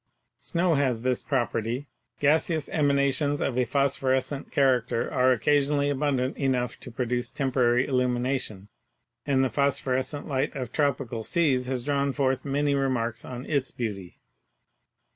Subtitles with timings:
[0.39, 1.85] Snow has this property.
[2.19, 8.67] Gaseous emanations of a phosphorescent character are occasionally abundant enough to produce temporary illumination,
[9.27, 14.17] and the phosphorescent light of tropical seas has drawn forth many remarks on its beauty."